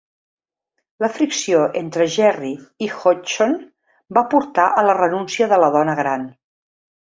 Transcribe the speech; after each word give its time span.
La 1.03 1.09
fricció 1.17 1.59
entre 1.81 2.07
Gerrie 2.13 2.87
i 2.87 2.89
Hodgson 2.97 3.55
va 4.19 4.25
portar 4.35 4.67
a 4.83 4.87
la 4.91 4.99
renúncia 5.03 5.51
de 5.55 5.63
la 5.67 5.73
dona 5.79 5.99
gran. 6.05 6.29